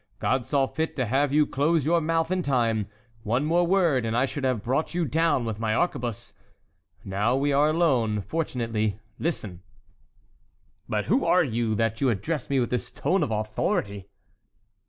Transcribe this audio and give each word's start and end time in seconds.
God 0.17 0.47
saw 0.47 0.65
fit 0.65 0.95
to 0.95 1.05
have 1.05 1.31
you 1.31 1.45
close 1.45 1.85
your 1.85 2.01
mouth 2.01 2.31
in 2.31 2.41
time. 2.41 2.87
One 3.21 3.47
word 3.49 3.67
more, 3.67 3.97
and 3.97 4.17
I 4.17 4.25
should 4.25 4.43
have 4.43 4.63
brought 4.63 4.95
you 4.95 5.05
down 5.05 5.45
with 5.45 5.59
my 5.59 5.75
arquebuse. 5.75 6.33
Now 7.05 7.35
we 7.35 7.53
are 7.53 7.69
alone, 7.69 8.21
fortunately; 8.21 8.97
listen!" 9.19 9.61
"But 10.89 11.05
who 11.05 11.23
are 11.23 11.43
you 11.43 11.75
that 11.75 12.01
you 12.01 12.09
address 12.09 12.49
me 12.49 12.59
with 12.59 12.71
this 12.71 12.89
tone 12.89 13.21
of 13.21 13.29
authority?" 13.29 14.09